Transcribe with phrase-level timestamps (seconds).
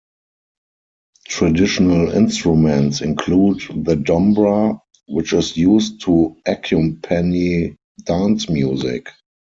[1.27, 7.75] Traditional instruments include the dombra, which is used to accompany
[8.05, 9.09] dance music.